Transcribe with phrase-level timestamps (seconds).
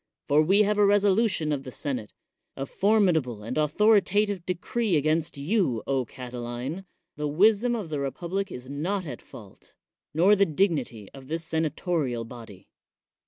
[0.27, 2.11] For we have a resolution of th senate,
[2.55, 6.85] a formidable and authoritative decre against you, Catiline;
[7.17, 9.75] the wiwiom of the n public is not at fault,
[10.11, 12.67] nor the dignity of thi senatorial body.